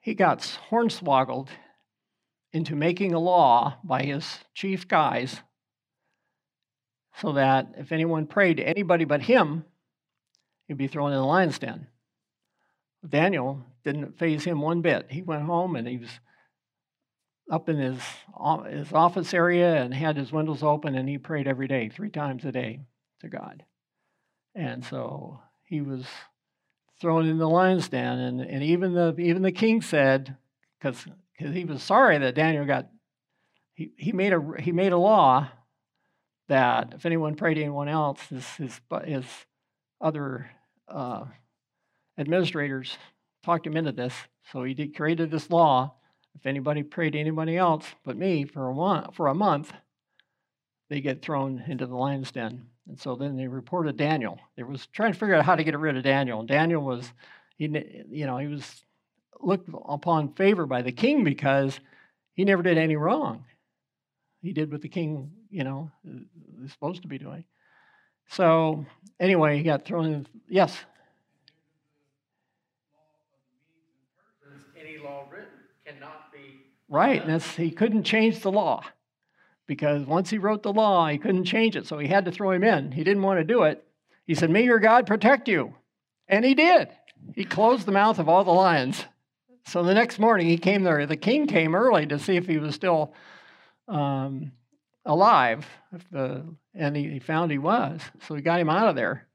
[0.00, 0.38] he got
[0.70, 1.48] hornswoggled
[2.52, 5.42] into making a law by his chief guys
[7.20, 9.64] so that if anyone prayed to anybody but him,
[10.68, 11.88] he'd be thrown in the lion's den.
[13.06, 15.06] Daniel didn't phase him one bit.
[15.10, 16.10] He went home and he was
[17.50, 18.00] up in his,
[18.68, 22.44] his office area and had his windows open and he prayed every day, three times
[22.44, 22.80] a day
[23.20, 23.64] to God.
[24.56, 26.04] And so he was
[27.00, 28.18] thrown in the lion's den.
[28.18, 30.36] And, and even, the, even the king said,
[30.80, 31.06] because
[31.38, 32.88] he was sorry that Daniel got,
[33.74, 35.48] he, he, made a, he made a law
[36.48, 39.24] that if anyone prayed to anyone else, his, his, his
[40.00, 40.50] other
[40.88, 41.26] uh,
[42.18, 42.96] administrators
[43.46, 44.12] talked him into this.
[44.52, 45.94] So he did, created this law.
[46.34, 49.72] If anybody prayed to anybody else but me for a month, for a month,
[50.90, 52.66] they get thrown into the lion's den.
[52.88, 54.38] And so then they reported Daniel.
[54.56, 56.40] They was trying to figure out how to get rid of Daniel.
[56.40, 57.10] And Daniel was,
[57.56, 57.64] he,
[58.10, 58.84] you know, he was
[59.40, 61.80] looked upon favor by the king because
[62.34, 63.44] he never did any wrong.
[64.42, 65.90] He did what the king, you know,
[66.64, 67.44] is supposed to be doing.
[68.28, 68.84] So
[69.18, 70.26] anyway, he got thrown in.
[70.48, 70.76] Yes.
[74.78, 75.48] Any law written
[75.86, 76.64] cannot be.
[76.88, 78.82] Right, and he couldn't change the law.
[79.66, 82.52] because once he wrote the law, he couldn't change it, so he had to throw
[82.52, 82.92] him in.
[82.92, 83.84] He didn't want to do it.
[84.26, 85.74] He said, May your God protect you.
[86.28, 86.88] And he did.
[87.34, 89.04] He closed the mouth of all the lions.
[89.66, 91.06] So the next morning he came there.
[91.06, 93.12] The king came early to see if he was still
[93.88, 94.52] um,
[95.04, 95.66] alive,
[96.12, 98.00] the, and he, he found he was.
[98.26, 99.26] So he got him out of there.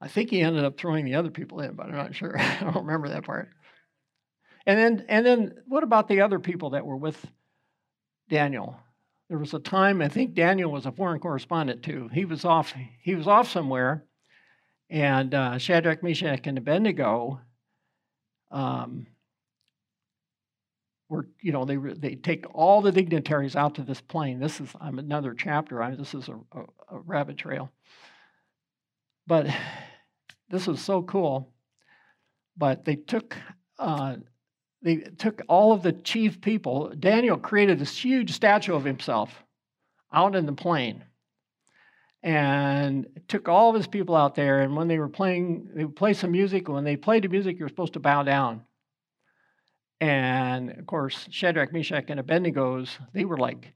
[0.00, 2.38] I think he ended up throwing the other people in, but I'm not sure.
[2.38, 3.48] I don't remember that part.
[4.68, 7.24] And then, and then, what about the other people that were with
[8.28, 8.76] Daniel?
[9.30, 12.10] There was a time I think Daniel was a foreign correspondent too.
[12.12, 12.74] He was off.
[13.00, 14.04] He was off somewhere,
[14.90, 17.40] and uh, Shadrach, Meshach, and Abednego
[18.50, 19.06] um,
[21.08, 24.38] were, you know, they they take all the dignitaries out to this plain.
[24.38, 25.82] This is I'm another chapter.
[25.82, 27.72] I, this is a, a, a rabbit trail,
[29.26, 29.46] but
[30.50, 31.54] this was so cool.
[32.58, 33.34] But they took.
[33.78, 34.16] Uh,
[34.82, 36.92] they took all of the chief people.
[36.98, 39.44] Daniel created this huge statue of himself
[40.12, 41.04] out in the plain
[42.22, 44.60] and took all of his people out there.
[44.60, 46.68] And when they were playing, they would play some music.
[46.68, 48.62] When they played the music, you're supposed to bow down.
[50.00, 53.72] And of course, Shadrach, Meshach, and Abednego's, they were like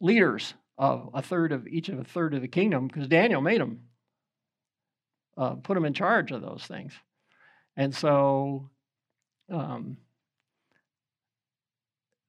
[0.00, 3.60] leaders of a third of each of a third of the kingdom because Daniel made
[3.60, 3.80] them,
[5.36, 6.92] uh, put them in charge of those things.
[7.76, 8.70] And so
[9.50, 9.96] um,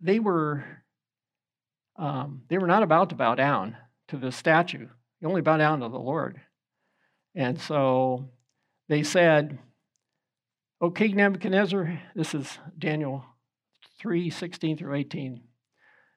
[0.01, 0.63] they were
[1.95, 4.87] um, they were not about to bow down to the statue.
[5.21, 6.41] They only bow down to the Lord.
[7.35, 8.29] And so
[8.89, 9.59] they said,
[10.81, 13.23] O King Nebuchadnezzar, this is Daniel
[13.99, 15.41] 3 16 through 18.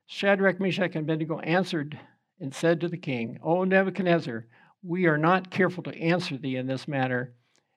[0.07, 1.99] Shadrach, Meshach, and Abednego answered
[2.40, 4.47] and said to the king, O Nebuchadnezzar,
[4.82, 7.34] we are not careful to answer thee in this matter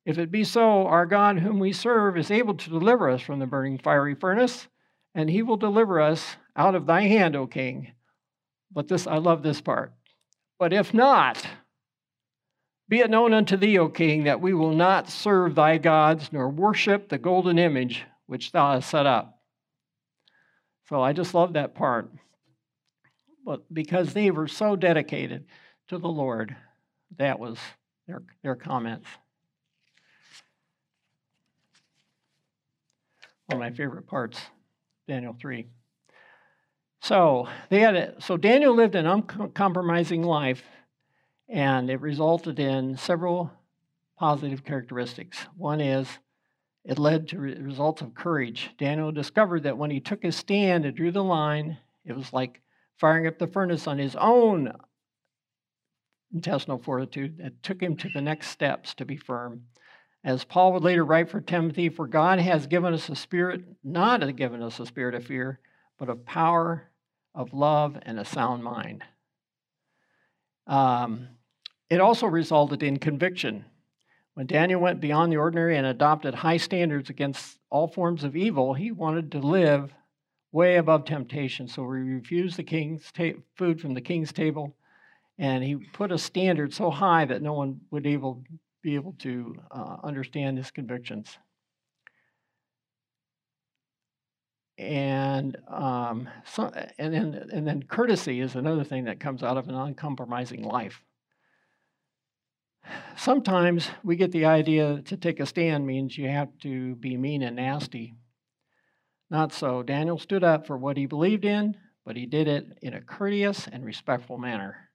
[0.10, 3.38] if it be so, our God, whom we serve, is able to deliver us from
[3.38, 4.68] the burning fiery furnace,
[5.14, 7.92] and he will deliver us out of thy hand, O king.
[8.72, 9.94] But this, I love this part.
[10.58, 11.46] But if not,
[12.88, 16.50] be it known unto thee, O king, that we will not serve thy gods nor
[16.50, 19.40] worship the golden image which thou hast set up.
[20.88, 22.12] So I just love that part.
[23.46, 25.46] But because they were so dedicated
[25.90, 26.56] to the Lord,
[27.20, 27.60] that was
[28.08, 29.08] their, their comments.
[33.50, 34.40] One of my favorite parts,
[35.08, 35.66] Daniel 3.
[37.02, 40.64] So they had a, so Daniel lived an uncompromising life,
[41.48, 43.52] and it resulted in several
[44.20, 45.40] positive characteristics.
[45.58, 46.08] One is
[46.86, 48.70] it led to results of courage.
[48.78, 52.62] Daniel discovered that when he took his stand and drew the line, it was like
[52.98, 54.72] firing up the furnace on his own
[56.32, 59.64] intestinal fortitude that took him to the next steps to be firm.
[60.24, 64.36] As Paul would later write for Timothy, for God has given us a spirit, not
[64.36, 65.60] given us a spirit of fear,
[65.98, 66.90] but of power,
[67.34, 69.04] of love, and a sound mind.
[70.68, 71.30] Um,
[71.90, 73.66] it also resulted in conviction.
[74.34, 78.74] When Daniel went beyond the ordinary and adopted high standards against all forms of evil,
[78.74, 79.94] he wanted to live
[80.52, 81.68] way above temptation.
[81.68, 84.76] So he refused the king's ta- food from the king's table,
[85.38, 88.44] and he put a standard so high that no one would able
[88.82, 91.38] be able to uh, understand his convictions.
[94.78, 99.68] And um, so, and then and then courtesy is another thing that comes out of
[99.68, 101.04] an uncompromising life.
[103.18, 107.44] Sometimes we get the idea to take a stand means you have to be mean
[107.44, 108.16] and nasty.
[109.30, 109.84] Not so.
[109.84, 111.76] Daniel stood up for what he believed in,
[112.06, 114.90] but he did it in a courteous and respectful manner.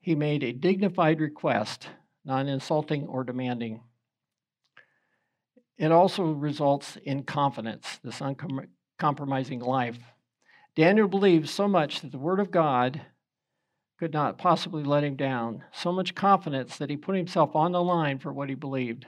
[0.00, 1.88] He made a dignified request
[2.28, 3.80] non insulting or demanding.
[5.78, 9.98] It also results in confidence, this uncompromising life.
[10.76, 13.00] Daniel believed so much that the Word of God
[13.98, 17.82] could not possibly let him down, so much confidence that he put himself on the
[17.82, 19.06] line for what he believed.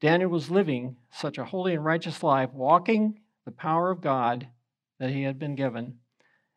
[0.00, 4.48] Daniel was living such a holy and righteous life, walking the power of God
[4.98, 5.98] that he had been given,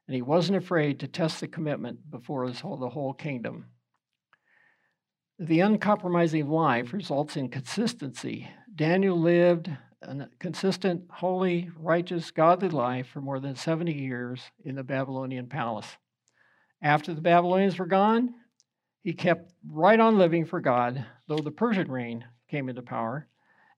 [0.08, 3.68] and he wasn't afraid to test the commitment before his whole, the whole kingdom.
[5.44, 8.48] The uncompromising life results in consistency.
[8.76, 9.72] Daniel lived
[10.04, 15.88] a consistent, holy, righteous, godly life for more than 70 years in the Babylonian palace.
[16.80, 18.36] After the Babylonians were gone,
[19.02, 23.28] he kept right on living for God, though the Persian reign came into power,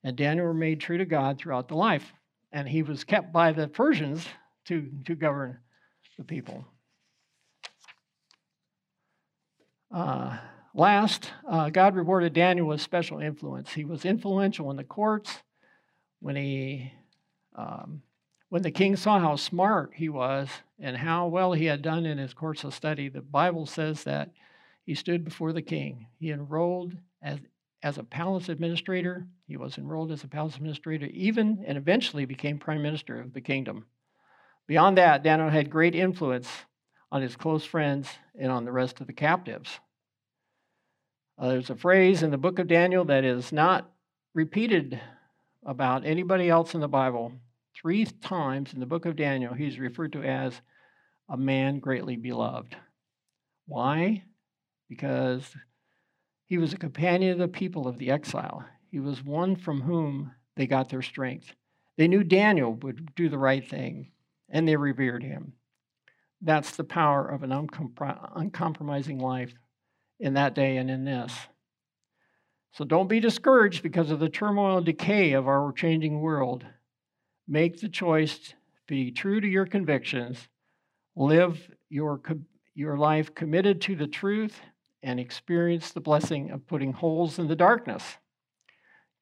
[0.04, 2.12] and Daniel remained true to God throughout the life.
[2.52, 4.28] And he was kept by the Persians
[4.66, 5.60] to, to govern
[6.18, 6.66] the people.
[9.90, 10.40] Uh,
[10.74, 13.74] Last, uh, God rewarded Daniel with special influence.
[13.74, 15.44] He was influential in the courts
[16.20, 16.94] when he
[17.56, 18.02] um,
[18.50, 20.48] when the king saw how smart he was
[20.80, 24.30] and how well he had done in his course of study, the Bible says that
[24.86, 26.08] he stood before the king.
[26.20, 27.40] He enrolled as,
[27.82, 29.26] as a palace administrator.
[29.48, 33.42] He was enrolled as a palace administrator, even and eventually became prime minister of the
[33.42, 33.86] kingdom.
[34.68, 36.48] Beyond that, Daniel had great influence
[37.12, 38.08] on his close friends
[38.38, 39.80] and on the rest of the captives.
[41.38, 43.90] Uh, there's a phrase in the book of Daniel that is not
[44.34, 45.00] repeated
[45.66, 47.32] about anybody else in the Bible.
[47.76, 50.62] Three times in the book of Daniel, he's referred to as
[51.28, 52.76] a man greatly beloved.
[53.66, 54.24] Why?
[54.90, 55.56] Because
[56.46, 58.64] he was a companion of the people of the exile.
[58.92, 61.52] He was one from whom they got their strength.
[61.98, 64.12] They knew Daniel would do the right thing,
[64.50, 65.54] and they revered him.
[66.42, 69.54] That's the power of an uncompromising life
[70.24, 71.34] in that day and in this.
[72.72, 76.66] So don't be discouraged because of the turmoil and decay of our changing world.
[77.46, 78.54] Make the choice
[78.88, 80.48] be true to your convictions,
[81.18, 81.60] live
[81.90, 82.22] your,
[82.74, 84.62] your life committed to the truth,
[85.04, 88.04] and experience the blessing of putting holes in the darkness.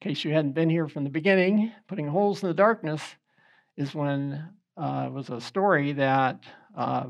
[0.00, 3.02] In case you hadn't been here from the beginning, putting holes in the darkness
[3.76, 6.44] is when uh, was a story that
[6.76, 7.06] uh,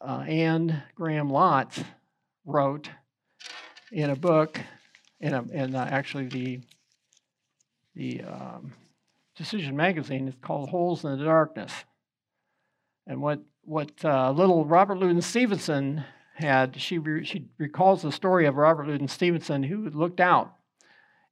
[0.00, 1.84] uh, Anne Graham Lotz
[2.44, 2.90] wrote
[3.92, 4.60] in a book,
[5.20, 6.60] in, a, in uh, actually the
[7.94, 8.72] the um,
[9.36, 10.28] Decision magazine.
[10.28, 11.72] It's called Holes in the Darkness.
[13.06, 18.46] And what what uh, little Robert Louis Stevenson had, she re, she recalls the story
[18.46, 20.54] of Robert Louis Stevenson who looked out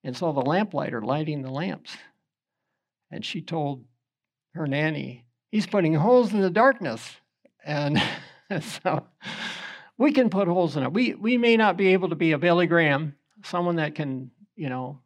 [0.04, 1.96] and saw the lamplighter lighting the lamps,
[3.10, 3.84] and she told
[4.54, 7.16] her nanny, "He's putting holes in the darkness."
[7.64, 8.02] And
[8.60, 9.06] so
[10.02, 10.92] we can put holes in it.
[10.92, 14.68] We, we may not be able to be a Billy Graham, someone that can, you
[14.68, 14.98] know,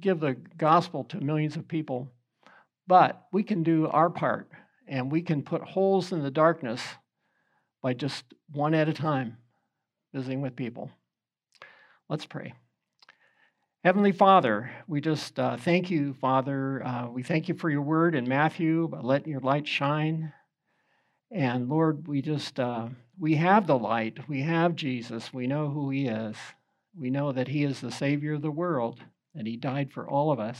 [0.00, 2.08] give the gospel to millions of people,
[2.88, 4.50] but we can do our part
[4.88, 6.82] and we can put holes in the darkness
[7.82, 9.36] by just one at a time
[10.12, 10.90] visiting with people.
[12.08, 12.54] Let's pray.
[13.84, 16.84] Heavenly Father, we just uh, thank you, Father.
[16.84, 20.32] Uh, we thank you for your word in Matthew, but let your light shine.
[21.30, 22.88] And Lord, we just, uh,
[23.22, 24.28] we have the light.
[24.28, 25.32] We have Jesus.
[25.32, 26.36] We know who he is.
[26.98, 28.98] We know that he is the Savior of the world,
[29.32, 30.58] and he died for all of us.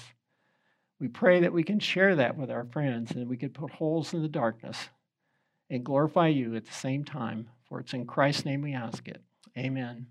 [1.01, 4.15] We pray that we can share that with our friends and we could put holes
[4.15, 4.91] in the darkness
[5.71, 7.49] and glorify you at the same time.
[7.69, 9.21] For it's in Christ's name we ask it.
[9.59, 10.07] Amen.